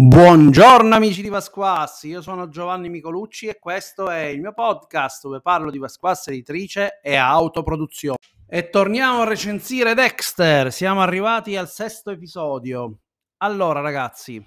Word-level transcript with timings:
Buongiorno 0.00 0.94
amici 0.94 1.22
di 1.22 1.28
Vasquas, 1.28 2.04
io 2.04 2.22
sono 2.22 2.48
Giovanni 2.48 2.88
Micolucci 2.88 3.48
e 3.48 3.58
questo 3.58 4.08
è 4.08 4.26
il 4.26 4.38
mio 4.40 4.52
podcast 4.52 5.24
dove 5.24 5.40
parlo 5.40 5.72
di 5.72 5.78
Vasquas 5.78 6.28
editrice 6.28 7.00
e 7.02 7.16
autoproduzione. 7.16 8.18
E 8.46 8.70
torniamo 8.70 9.22
a 9.22 9.24
recensire 9.24 9.94
Dexter, 9.94 10.72
siamo 10.72 11.00
arrivati 11.00 11.56
al 11.56 11.68
sesto 11.68 12.12
episodio. 12.12 13.00
Allora 13.38 13.80
ragazzi, 13.80 14.40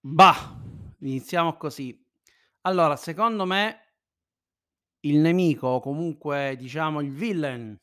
bah, 0.00 0.60
iniziamo 0.98 1.56
così. 1.56 1.98
Allora, 2.66 2.94
secondo 2.96 3.46
me 3.46 3.94
il 5.06 5.16
nemico 5.16 5.66
o 5.68 5.80
comunque 5.80 6.56
diciamo 6.58 7.00
il 7.00 7.10
villain 7.10 7.74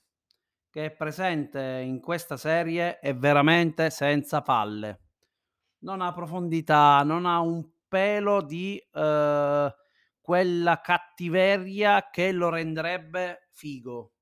che 0.69 0.85
è 0.85 0.91
presente 0.91 1.81
in 1.83 1.99
questa 1.99 2.37
serie 2.37 2.99
è 2.99 3.15
veramente 3.15 3.89
senza 3.89 4.43
palle 4.43 4.99
non 5.85 6.01
ha 6.01 6.11
profondità, 6.11 7.03
non 7.03 7.25
ha 7.25 7.39
un 7.39 7.63
pelo 7.87 8.41
di 8.41 8.81
uh, 8.91 9.71
quella 10.19 10.81
cattiveria 10.81 12.09
che 12.09 12.31
lo 12.31 12.49
renderebbe 12.49 13.47
figo. 13.51 14.13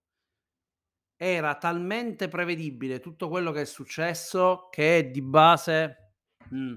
Era 1.15 1.55
talmente 1.55 2.27
prevedibile 2.27 2.99
tutto 2.99 3.29
quello 3.29 3.51
che 3.51 3.61
è 3.61 3.65
successo 3.65 4.67
che 4.69 5.09
di 5.09 5.21
base 5.21 6.15
mm, 6.53 6.75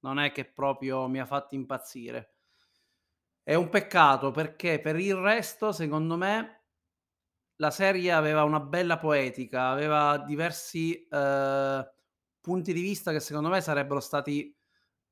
non 0.00 0.20
è 0.20 0.30
che 0.30 0.44
proprio 0.44 1.08
mi 1.08 1.18
ha 1.18 1.26
fatto 1.26 1.56
impazzire. 1.56 2.34
È 3.42 3.54
un 3.54 3.68
peccato 3.70 4.30
perché 4.30 4.80
per 4.80 4.96
il 5.00 5.16
resto, 5.16 5.72
secondo 5.72 6.16
me, 6.16 6.62
la 7.56 7.72
serie 7.72 8.12
aveva 8.12 8.44
una 8.44 8.60
bella 8.60 8.98
poetica, 8.98 9.70
aveva 9.70 10.18
diversi 10.18 11.08
uh, 11.10 11.84
punti 12.48 12.72
di 12.72 12.80
vista 12.80 13.12
che 13.12 13.20
secondo 13.20 13.50
me 13.50 13.60
sarebbero 13.60 14.00
stati 14.00 14.54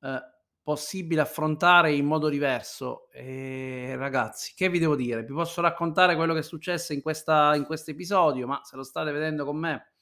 eh, 0.01 0.21
possibili 0.63 1.21
affrontare 1.21 1.93
in 1.93 2.05
modo 2.05 2.29
diverso. 2.29 3.09
E 3.11 3.93
ragazzi, 3.95 4.53
che 4.55 4.69
vi 4.69 4.79
devo 4.79 4.95
dire? 4.95 5.23
Vi 5.23 5.33
posso 5.33 5.61
raccontare 5.61 6.15
quello 6.15 6.33
che 6.33 6.39
è 6.39 6.43
successo 6.43 6.93
in, 6.93 7.01
questo 7.01 7.53
episodio, 7.85 8.47
ma 8.47 8.61
se 8.63 8.75
lo 8.75 8.83
state 8.83 9.11
vedendo 9.11 9.45
con 9.45 9.57
me 9.57 9.93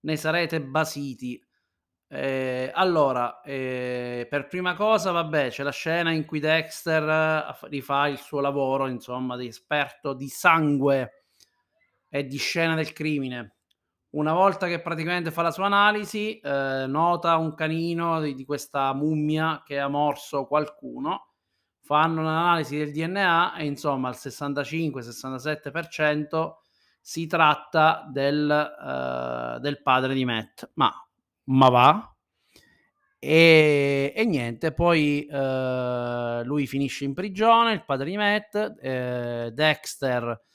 ne 0.00 0.16
sarete 0.16 0.62
basiti. 0.62 1.42
Eh, 2.06 2.70
allora, 2.72 3.40
eh, 3.40 4.26
per 4.30 4.46
prima 4.46 4.74
cosa, 4.74 5.10
vabbè, 5.10 5.48
c'è 5.48 5.62
la 5.62 5.72
scena 5.72 6.12
in 6.12 6.24
cui 6.26 6.38
Dexter 6.38 7.58
rifà 7.62 8.08
il 8.08 8.18
suo 8.18 8.40
lavoro, 8.40 8.86
insomma, 8.86 9.36
di 9.36 9.48
esperto 9.48 10.12
di 10.12 10.28
sangue 10.28 11.24
e 12.08 12.26
di 12.26 12.38
scena 12.38 12.74
del 12.74 12.92
crimine. 12.92 13.57
Una 14.10 14.32
volta 14.32 14.68
che 14.68 14.80
praticamente 14.80 15.30
fa 15.30 15.42
la 15.42 15.50
sua 15.50 15.66
analisi, 15.66 16.38
eh, 16.38 16.86
nota 16.88 17.36
un 17.36 17.54
canino 17.54 18.22
di, 18.22 18.34
di, 18.34 18.46
questa 18.46 18.94
mummia 18.94 19.62
che 19.66 19.78
ha 19.78 19.88
morso 19.88 20.46
qualcuno, 20.46 21.32
fanno 21.82 22.22
un'analisi 22.22 22.78
del 22.78 22.92
DNA 22.92 23.56
e 23.56 23.66
insomma 23.66 24.08
al 24.08 24.14
65-67% 24.16 26.52
si 27.02 27.26
tratta 27.26 28.08
del, 28.10 28.48
uh, 28.48 29.58
del, 29.60 29.82
padre 29.82 30.14
di 30.14 30.24
Matt. 30.24 30.70
Ma, 30.74 30.90
ma 31.44 31.68
va? 31.68 32.16
E, 33.18 34.12
e 34.16 34.24
niente, 34.24 34.72
poi 34.72 35.28
uh, 35.30 36.42
lui 36.44 36.66
finisce 36.66 37.04
in 37.04 37.12
prigione, 37.12 37.72
il 37.72 37.84
padre 37.84 38.08
di 38.08 38.16
Matt, 38.16 38.54
eh, 38.80 39.50
Dexter... 39.52 40.46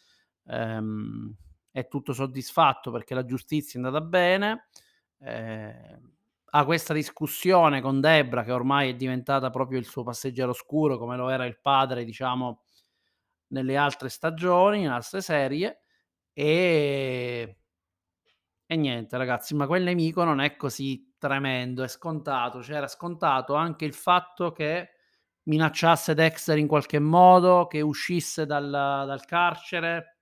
Um, 0.46 1.34
è 1.74 1.88
tutto 1.88 2.14
soddisfatto 2.14 2.92
perché 2.92 3.16
la 3.16 3.26
giustizia 3.26 3.82
è 3.82 3.84
andata 3.84 4.06
bene. 4.06 4.68
Eh, 5.20 6.00
ha 6.56 6.66
questa 6.66 6.94
discussione 6.94 7.82
con 7.82 8.00
Debra 8.00 8.44
che 8.44 8.52
ormai 8.52 8.92
è 8.92 8.96
diventata 8.96 9.50
proprio 9.50 9.80
il 9.80 9.86
suo 9.86 10.04
passeggero 10.04 10.52
oscuro 10.52 10.98
come 11.00 11.18
lo 11.18 11.30
era 11.30 11.46
il 11.46 11.58
padre 11.60 12.06
diciamo 12.06 12.62
nelle 13.48 13.76
altre 13.76 14.10
stagioni, 14.10 14.82
nelle 14.82 14.94
altre 14.94 15.22
serie 15.22 15.82
e 16.32 17.58
e 18.66 18.76
niente 18.76 19.18
ragazzi, 19.18 19.54
ma 19.56 19.68
quel 19.68 19.84
nemico 19.84 20.24
non 20.24 20.40
è 20.40 20.56
così 20.56 21.14
tremendo, 21.18 21.84
è 21.84 21.88
scontato, 21.88 22.64
cioè 22.64 22.78
era 22.78 22.88
scontato 22.88 23.54
anche 23.56 23.86
il 23.86 23.94
fatto 23.94 24.52
che 24.52 24.90
minacciasse 25.44 26.14
Dexter 26.14 26.58
in 26.58 26.68
qualche 26.68 27.00
modo, 27.00 27.68
che 27.68 27.82
uscisse 27.82 28.46
dal, 28.46 28.70
dal 28.70 29.26
carcere, 29.26 30.13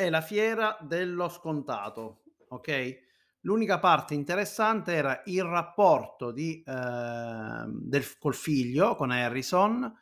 è 0.00 0.08
la 0.08 0.22
fiera 0.22 0.78
dello 0.80 1.28
scontato, 1.28 2.22
ok? 2.48 3.08
L'unica 3.40 3.78
parte 3.78 4.14
interessante 4.14 4.94
era 4.94 5.22
il 5.26 5.44
rapporto 5.44 6.30
di, 6.30 6.62
eh, 6.66 7.64
del, 7.66 8.18
col 8.18 8.34
figlio, 8.34 8.94
con 8.94 9.10
Harrison, 9.10 9.92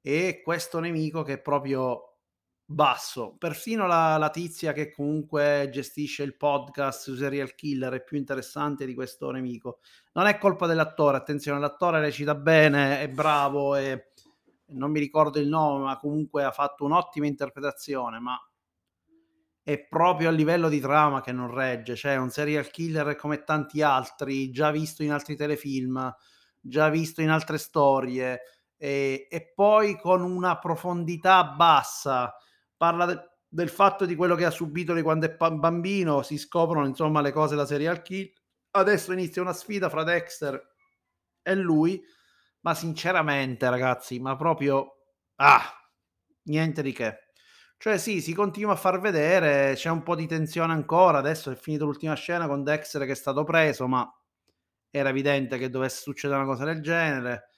e 0.00 0.40
questo 0.42 0.80
nemico 0.80 1.22
che 1.22 1.34
è 1.34 1.40
proprio 1.40 2.16
basso. 2.64 3.36
Persino 3.38 3.86
la, 3.86 4.16
la 4.16 4.30
tizia 4.30 4.72
che 4.72 4.90
comunque 4.90 5.68
gestisce 5.70 6.24
il 6.24 6.36
podcast 6.36 7.02
su 7.02 7.14
Serial 7.14 7.54
Killer 7.54 7.92
è 7.92 8.02
più 8.02 8.16
interessante 8.16 8.86
di 8.86 8.94
questo 8.94 9.30
nemico. 9.30 9.78
Non 10.14 10.26
è 10.26 10.36
colpa 10.38 10.66
dell'attore, 10.66 11.16
attenzione, 11.16 11.60
l'attore 11.60 12.00
recita 12.00 12.34
bene, 12.34 13.00
è 13.00 13.08
bravo 13.08 13.76
e 13.76 14.08
non 14.72 14.90
mi 14.90 14.98
ricordo 14.98 15.38
il 15.38 15.48
nome, 15.48 15.84
ma 15.84 15.98
comunque 15.98 16.42
ha 16.42 16.50
fatto 16.50 16.84
un'ottima 16.84 17.26
interpretazione, 17.26 18.18
ma 18.18 18.36
è 19.62 19.86
proprio 19.86 20.28
a 20.28 20.32
livello 20.32 20.68
di 20.68 20.80
trama 20.80 21.20
che 21.20 21.32
non 21.32 21.52
regge, 21.52 21.94
cioè 21.94 22.16
un 22.16 22.30
serial 22.30 22.68
killer 22.70 23.14
come 23.14 23.44
tanti 23.44 23.80
altri, 23.82 24.50
già 24.50 24.70
visto 24.70 25.02
in 25.02 25.12
altri 25.12 25.36
telefilm, 25.36 26.12
già 26.60 26.88
visto 26.88 27.22
in 27.22 27.30
altre 27.30 27.58
storie, 27.58 28.40
e, 28.76 29.28
e 29.30 29.52
poi 29.54 29.98
con 30.00 30.22
una 30.22 30.58
profondità 30.58 31.44
bassa. 31.44 32.34
Parla 32.76 33.06
de- 33.06 33.30
del 33.46 33.68
fatto 33.68 34.04
di 34.06 34.16
quello 34.16 34.34
che 34.34 34.44
ha 34.44 34.50
subito 34.50 35.00
quando 35.02 35.26
è 35.26 35.36
bambino, 35.36 36.22
si 36.22 36.38
scoprono 36.38 36.86
insomma 36.86 37.20
le 37.20 37.32
cose 37.32 37.54
da 37.54 37.66
serial 37.66 38.02
killer. 38.02 38.32
Adesso 38.74 39.12
inizia 39.12 39.42
una 39.42 39.52
sfida 39.52 39.88
fra 39.90 40.02
Dexter 40.02 40.60
e 41.42 41.54
lui, 41.54 42.02
ma 42.60 42.74
sinceramente 42.74 43.68
ragazzi, 43.68 44.18
ma 44.18 44.34
proprio... 44.34 44.96
Ah, 45.36 45.62
niente 46.44 46.82
di 46.82 46.92
che. 46.92 47.31
Cioè 47.82 47.98
sì, 47.98 48.20
si 48.20 48.32
continua 48.32 48.74
a 48.74 48.76
far 48.76 49.00
vedere, 49.00 49.74
c'è 49.74 49.90
un 49.90 50.04
po' 50.04 50.14
di 50.14 50.28
tensione 50.28 50.72
ancora, 50.72 51.18
adesso 51.18 51.50
è 51.50 51.56
finita 51.56 51.82
l'ultima 51.82 52.14
scena 52.14 52.46
con 52.46 52.62
Dexter 52.62 53.04
che 53.04 53.10
è 53.10 53.16
stato 53.16 53.42
preso, 53.42 53.88
ma 53.88 54.08
era 54.88 55.08
evidente 55.08 55.58
che 55.58 55.68
dovesse 55.68 56.00
succedere 56.00 56.38
una 56.38 56.48
cosa 56.48 56.64
del 56.64 56.80
genere, 56.80 57.48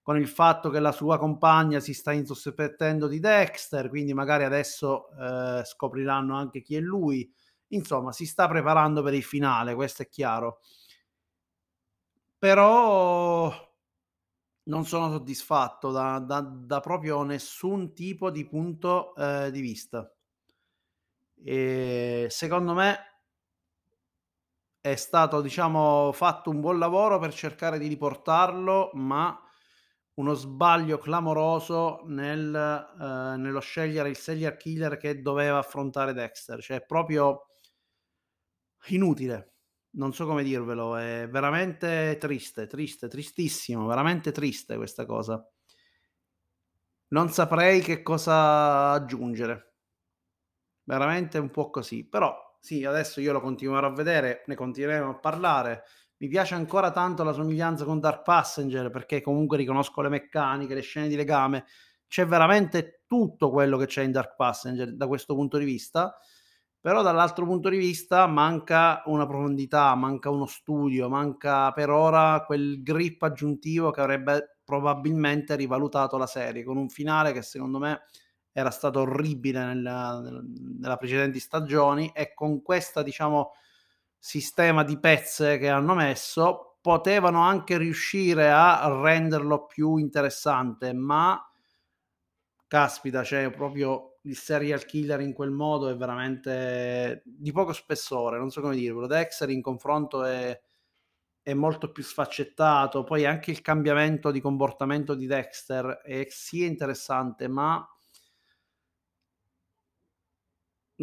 con 0.00 0.16
il 0.16 0.28
fatto 0.28 0.70
che 0.70 0.78
la 0.78 0.92
sua 0.92 1.18
compagna 1.18 1.80
si 1.80 1.94
sta 1.94 2.12
insospettendo 2.12 3.08
di 3.08 3.18
Dexter, 3.18 3.88
quindi 3.88 4.14
magari 4.14 4.44
adesso 4.44 5.08
eh, 5.18 5.64
scopriranno 5.64 6.36
anche 6.36 6.62
chi 6.62 6.76
è 6.76 6.80
lui. 6.80 7.28
Insomma, 7.70 8.12
si 8.12 8.24
sta 8.24 8.46
preparando 8.46 9.02
per 9.02 9.14
il 9.14 9.24
finale, 9.24 9.74
questo 9.74 10.02
è 10.02 10.08
chiaro. 10.08 10.60
Però 12.38 13.71
non 14.64 14.84
sono 14.84 15.10
soddisfatto 15.10 15.90
da, 15.90 16.18
da, 16.18 16.40
da 16.40 16.80
proprio 16.80 17.22
nessun 17.22 17.94
tipo 17.94 18.30
di 18.30 18.46
punto 18.46 19.14
eh, 19.16 19.50
di 19.50 19.60
vista. 19.60 20.12
E 21.44 22.26
secondo 22.30 22.72
me 22.74 22.98
è 24.80 24.94
stato, 24.96 25.40
diciamo, 25.40 26.12
fatto 26.12 26.50
un 26.50 26.60
buon 26.60 26.78
lavoro 26.78 27.18
per 27.18 27.32
cercare 27.32 27.78
di 27.78 27.86
riportarlo, 27.86 28.90
ma 28.94 29.36
uno 30.14 30.34
sbaglio 30.34 30.98
clamoroso 30.98 32.02
nel, 32.06 32.54
eh, 32.54 33.36
nello 33.36 33.60
scegliere 33.60 34.08
il 34.10 34.16
serial 34.16 34.56
killer 34.56 34.96
che 34.96 35.22
doveva 35.22 35.58
affrontare 35.58 36.12
Dexter, 36.12 36.60
cioè 36.60 36.84
proprio 36.84 37.46
inutile 38.88 39.51
non 39.94 40.12
so 40.12 40.26
come 40.26 40.42
dirvelo, 40.42 40.96
è 40.96 41.28
veramente 41.30 42.16
triste, 42.18 42.66
triste, 42.66 43.08
tristissimo, 43.08 43.86
veramente 43.86 44.32
triste 44.32 44.76
questa 44.76 45.04
cosa. 45.04 45.44
Non 47.08 47.28
saprei 47.30 47.80
che 47.80 48.02
cosa 48.02 48.92
aggiungere. 48.92 49.74
Veramente 50.84 51.38
un 51.38 51.50
po' 51.50 51.70
così, 51.70 52.08
però 52.08 52.34
sì, 52.58 52.84
adesso 52.84 53.20
io 53.20 53.32
lo 53.32 53.40
continuerò 53.40 53.88
a 53.88 53.92
vedere, 53.92 54.44
ne 54.46 54.54
continueremo 54.54 55.10
a 55.10 55.18
parlare. 55.18 55.84
Mi 56.18 56.28
piace 56.28 56.54
ancora 56.54 56.90
tanto 56.90 57.22
la 57.24 57.32
somiglianza 57.32 57.84
con 57.84 58.00
Dark 58.00 58.22
Passenger 58.22 58.90
perché 58.90 59.20
comunque 59.20 59.56
riconosco 59.56 60.00
le 60.00 60.08
meccaniche, 60.08 60.74
le 60.74 60.80
scene 60.80 61.08
di 61.08 61.16
legame. 61.16 61.66
C'è 62.06 62.26
veramente 62.26 63.02
tutto 63.06 63.50
quello 63.50 63.76
che 63.76 63.86
c'è 63.86 64.02
in 64.02 64.12
Dark 64.12 64.36
Passenger 64.36 64.94
da 64.94 65.06
questo 65.06 65.34
punto 65.34 65.58
di 65.58 65.64
vista 65.64 66.16
però 66.82 67.00
dall'altro 67.02 67.46
punto 67.46 67.68
di 67.68 67.76
vista 67.76 68.26
manca 68.26 69.02
una 69.06 69.24
profondità, 69.24 69.94
manca 69.94 70.30
uno 70.30 70.46
studio, 70.46 71.08
manca 71.08 71.70
per 71.70 71.90
ora 71.90 72.42
quel 72.44 72.82
grip 72.82 73.22
aggiuntivo 73.22 73.92
che 73.92 74.00
avrebbe 74.00 74.58
probabilmente 74.64 75.54
rivalutato 75.54 76.16
la 76.16 76.26
serie 76.26 76.64
con 76.64 76.76
un 76.76 76.88
finale 76.88 77.30
che 77.32 77.42
secondo 77.42 77.78
me 77.78 78.02
era 78.50 78.70
stato 78.70 79.02
orribile 79.02 79.64
nella, 79.64 80.20
nella 80.80 80.96
precedenti 80.96 81.38
stagioni 81.38 82.10
e 82.12 82.34
con 82.34 82.62
questa 82.62 83.04
diciamo 83.04 83.52
sistema 84.18 84.82
di 84.82 84.98
pezze 84.98 85.58
che 85.58 85.68
hanno 85.68 85.94
messo, 85.94 86.78
potevano 86.80 87.42
anche 87.42 87.78
riuscire 87.78 88.50
a 88.50 88.88
renderlo 89.00 89.66
più 89.66 89.98
interessante, 89.98 90.92
ma 90.92 91.40
caspita, 92.66 93.22
cioè 93.22 93.50
proprio 93.52 94.11
il 94.22 94.36
serial 94.36 94.84
killer 94.84 95.20
in 95.20 95.32
quel 95.32 95.50
modo 95.50 95.88
è 95.88 95.96
veramente 95.96 97.22
di 97.24 97.52
poco 97.52 97.72
spessore, 97.72 98.38
non 98.38 98.50
so 98.50 98.60
come 98.60 98.76
dirvelo. 98.76 99.06
Dexter 99.06 99.50
in 99.50 99.62
confronto 99.62 100.24
è, 100.24 100.58
è 101.42 101.54
molto 101.54 101.92
più 101.92 102.02
sfaccettato, 102.02 103.04
poi 103.04 103.26
anche 103.26 103.50
il 103.50 103.62
cambiamento 103.62 104.30
di 104.30 104.40
comportamento 104.40 105.14
di 105.14 105.26
Dexter 105.26 106.00
è 106.04 106.26
sì 106.30 106.64
interessante, 106.64 107.48
ma 107.48 107.86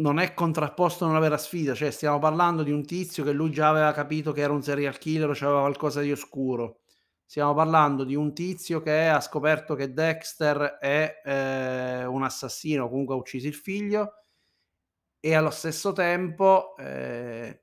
non 0.00 0.18
è 0.18 0.34
contrapposto 0.34 1.04
a 1.04 1.08
una 1.08 1.20
vera 1.20 1.38
sfida, 1.38 1.74
cioè 1.74 1.92
stiamo 1.92 2.18
parlando 2.18 2.64
di 2.64 2.72
un 2.72 2.84
tizio 2.84 3.22
che 3.22 3.30
lui 3.30 3.52
già 3.52 3.68
aveva 3.68 3.92
capito 3.92 4.32
che 4.32 4.40
era 4.40 4.52
un 4.52 4.64
serial 4.64 4.98
killer 4.98 5.28
o 5.28 5.32
c'aveva 5.32 5.60
qualcosa 5.60 6.00
di 6.00 6.10
oscuro. 6.10 6.80
Stiamo 7.30 7.54
parlando 7.54 8.02
di 8.02 8.16
un 8.16 8.34
tizio 8.34 8.82
che 8.82 9.06
ha 9.06 9.20
scoperto 9.20 9.76
che 9.76 9.92
Dexter 9.92 10.78
è 10.80 11.22
eh, 11.24 12.04
un 12.04 12.24
assassino, 12.24 12.88
comunque 12.88 13.14
ha 13.14 13.18
ucciso 13.18 13.46
il 13.46 13.54
figlio 13.54 14.14
e 15.20 15.34
allo 15.36 15.50
stesso 15.50 15.92
tempo 15.92 16.76
eh, 16.76 17.62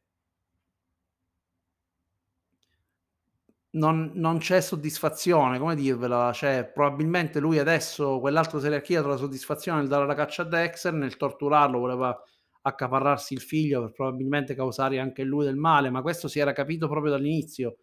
non, 3.71 4.11
non, 4.13 4.37
c'è 4.37 4.61
soddisfazione, 4.61 5.59
come 5.59 5.75
dirvela, 5.75 6.31
cioè 6.31 6.71
probabilmente 6.73 7.41
lui 7.41 7.59
adesso, 7.59 8.21
quell'altro 8.21 8.61
serial 8.61 8.81
killer, 8.81 9.01
trova 9.01 9.17
soddisfazione 9.17 9.79
nel 9.79 9.89
dare 9.89 10.05
la 10.05 10.15
caccia 10.15 10.43
a 10.43 10.45
Dexter, 10.45 10.93
nel 10.93 11.17
torturarlo, 11.17 11.77
voleva 11.77 12.17
accaparrarsi 12.61 13.33
il 13.33 13.41
figlio 13.41 13.81
per 13.81 13.91
probabilmente 13.91 14.55
causare 14.55 14.97
anche 14.97 15.23
lui 15.23 15.43
del 15.43 15.57
male, 15.57 15.89
ma 15.89 16.01
questo 16.01 16.29
si 16.29 16.39
era 16.39 16.53
capito 16.53 16.87
proprio 16.87 17.11
dall'inizio 17.11 17.79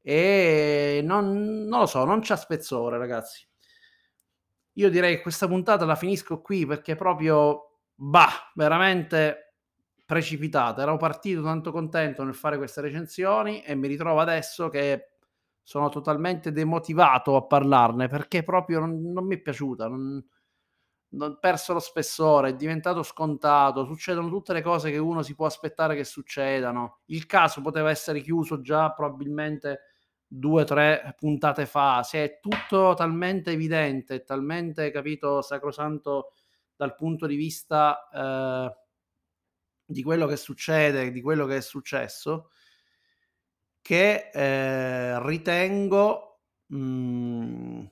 e 0.00 1.00
non, 1.04 1.64
non 1.66 1.80
lo 1.80 1.86
so, 1.86 2.04
non 2.04 2.20
c'ha 2.22 2.36
spezzore 2.36 2.98
ragazzi. 2.98 3.46
Io 4.74 4.90
direi 4.90 5.16
che 5.16 5.22
questa 5.22 5.48
puntata 5.48 5.84
la 5.84 5.96
finisco 5.96 6.40
qui 6.40 6.64
perché 6.64 6.94
proprio, 6.94 7.80
bah, 7.94 8.50
veramente 8.54 9.54
precipitata. 10.06 10.82
Ero 10.82 10.96
partito 10.96 11.42
tanto 11.42 11.72
contento 11.72 12.24
nel 12.24 12.34
fare 12.34 12.56
queste 12.56 12.80
recensioni 12.80 13.62
e 13.62 13.74
mi 13.74 13.88
ritrovo 13.88 14.20
adesso 14.20 14.68
che 14.68 15.16
sono 15.62 15.90
totalmente 15.90 16.52
demotivato 16.52 17.36
a 17.36 17.44
parlarne 17.46 18.08
perché 18.08 18.42
proprio 18.42 18.80
non, 18.80 19.02
non 19.12 19.26
mi 19.26 19.34
è 19.34 19.40
piaciuta. 19.40 19.88
Non, 19.88 20.24
perso 21.40 21.72
lo 21.72 21.80
spessore, 21.80 22.50
è 22.50 22.54
diventato 22.54 23.02
scontato, 23.02 23.84
succedono 23.84 24.28
tutte 24.28 24.52
le 24.52 24.62
cose 24.62 24.90
che 24.90 24.98
uno 24.98 25.22
si 25.22 25.34
può 25.34 25.46
aspettare 25.46 25.94
che 25.96 26.04
succedano. 26.04 27.00
Il 27.06 27.26
caso 27.26 27.60
poteva 27.62 27.90
essere 27.90 28.20
chiuso 28.20 28.60
già 28.60 28.92
probabilmente 28.92 29.80
due 30.26 30.62
o 30.62 30.64
tre 30.64 31.14
puntate 31.16 31.64
fa, 31.64 32.02
se 32.02 32.24
è 32.24 32.40
tutto 32.40 32.94
talmente 32.94 33.52
evidente, 33.52 34.24
talmente 34.24 34.90
capito 34.90 35.40
sacrosanto 35.40 36.32
dal 36.76 36.94
punto 36.94 37.26
di 37.26 37.34
vista 37.36 38.08
eh, 38.12 38.76
di 39.86 40.02
quello 40.02 40.26
che 40.26 40.36
succede, 40.36 41.10
di 41.10 41.22
quello 41.22 41.46
che 41.46 41.56
è 41.56 41.60
successo, 41.62 42.50
che 43.80 44.30
eh, 44.30 45.26
ritengo 45.26 46.40
mh, 46.66 46.76
mm, 46.76 47.84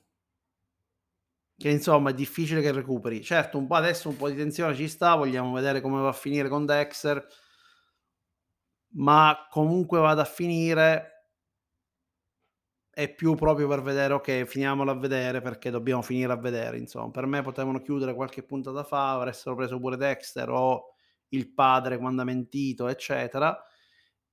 che 1.57 1.69
insomma 1.69 2.11
è 2.11 2.13
difficile 2.13 2.61
che 2.61 2.71
recuperi. 2.71 3.23
Certo, 3.23 3.57
un 3.57 3.67
po' 3.67 3.75
adesso 3.75 4.09
un 4.09 4.17
po' 4.17 4.29
di 4.29 4.35
tensione 4.35 4.75
ci 4.75 4.87
sta, 4.87 5.15
vogliamo 5.15 5.53
vedere 5.53 5.81
come 5.81 5.99
va 6.01 6.09
a 6.09 6.13
finire 6.13 6.49
con 6.49 6.65
Dexter, 6.65 7.25
ma 8.95 9.47
comunque 9.49 9.99
vada 9.99 10.21
a 10.21 10.25
finire 10.25 11.11
è 12.97 13.13
più 13.13 13.35
proprio 13.35 13.67
per 13.67 13.83
vedere, 13.83 14.13
ok, 14.15 14.45
finiamola 14.45 14.91
a 14.91 14.95
vedere 14.97 15.39
perché 15.39 15.69
dobbiamo 15.69 16.01
finire 16.01 16.33
a 16.33 16.37
vedere, 16.37 16.79
insomma. 16.79 17.11
Per 17.11 17.27
me 17.27 17.43
potevano 17.43 17.79
chiudere 17.81 18.15
qualche 18.15 18.41
puntata 18.43 18.83
fa, 18.83 19.11
avessero 19.13 19.55
preso 19.55 19.79
pure 19.79 19.97
Dexter 19.97 20.49
o 20.49 20.93
il 21.29 21.53
padre 21.53 21.99
quando 21.99 22.23
ha 22.23 22.25
mentito, 22.25 22.87
eccetera, 22.87 23.55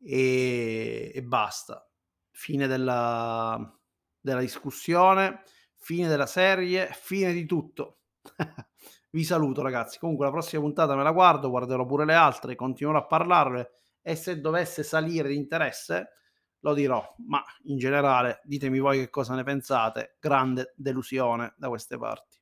e, 0.00 1.12
e 1.14 1.22
basta. 1.22 1.86
Fine 2.30 2.66
della, 2.66 3.78
della 4.18 4.40
discussione, 4.40 5.42
fine 5.84 6.08
della 6.08 6.24
serie, 6.24 6.88
fine 6.94 7.34
di 7.34 7.44
tutto. 7.44 7.98
Vi 9.10 9.22
saluto 9.22 9.60
ragazzi, 9.60 9.98
comunque 9.98 10.24
la 10.24 10.30
prossima 10.30 10.62
puntata 10.62 10.96
me 10.96 11.02
la 11.02 11.12
guardo, 11.12 11.50
guarderò 11.50 11.84
pure 11.84 12.06
le 12.06 12.14
altre, 12.14 12.54
continuerò 12.54 13.00
a 13.00 13.06
parlarle 13.06 13.72
e 14.00 14.16
se 14.16 14.40
dovesse 14.40 14.82
salire 14.82 15.28
di 15.28 15.36
interesse 15.36 16.08
lo 16.60 16.72
dirò, 16.72 17.04
ma 17.26 17.44
in 17.64 17.76
generale 17.76 18.40
ditemi 18.44 18.78
voi 18.78 19.00
che 19.00 19.10
cosa 19.10 19.34
ne 19.34 19.42
pensate, 19.42 20.16
grande 20.18 20.72
delusione 20.74 21.52
da 21.58 21.68
queste 21.68 21.98
parti. 21.98 22.40